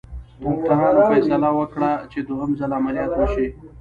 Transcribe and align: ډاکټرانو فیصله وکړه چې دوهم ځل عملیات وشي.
ډاکټرانو 0.43 1.01
فیصله 1.11 1.49
وکړه 1.59 1.91
چې 2.11 2.19
دوهم 2.27 2.51
ځل 2.59 2.71
عملیات 2.79 3.11
وشي. 3.15 3.47